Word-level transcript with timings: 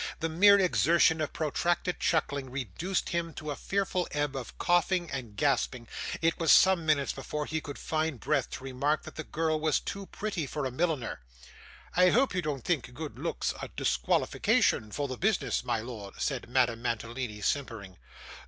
The 0.19 0.29
mere 0.29 0.57
exertion 0.59 1.21
of 1.21 1.31
protracted 1.31 1.99
chuckling 1.99 2.49
reduced 2.49 3.09
him 3.09 3.35
to 3.35 3.51
a 3.51 3.55
fearful 3.55 4.07
ebb 4.09 4.35
of 4.35 4.57
coughing 4.57 5.11
and 5.11 5.35
gasping; 5.37 5.87
it 6.23 6.39
was 6.39 6.51
some 6.51 6.87
minutes 6.87 7.13
before 7.13 7.45
he 7.45 7.61
could 7.61 7.77
find 7.77 8.19
breath 8.19 8.49
to 8.49 8.63
remark 8.63 9.03
that 9.03 9.13
the 9.13 9.23
girl 9.23 9.59
was 9.59 9.79
too 9.79 10.07
pretty 10.07 10.47
for 10.47 10.65
a 10.65 10.71
milliner. 10.71 11.19
'I 11.95 12.09
hope 12.09 12.33
you 12.33 12.41
don't 12.41 12.65
think 12.65 12.91
good 12.95 13.19
looks 13.19 13.53
a 13.61 13.67
disqualification 13.67 14.91
for 14.91 15.07
the 15.07 15.17
business, 15.17 15.63
my 15.63 15.77
lord,' 15.81 16.15
said 16.19 16.49
Madame 16.49 16.81
Mantalini, 16.81 17.39
simpering. 17.39 17.97